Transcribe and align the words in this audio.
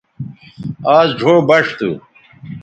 آز 0.97 1.09
ڙھو 1.19 1.33
بݜ 1.47 1.65
تھو 1.77 1.91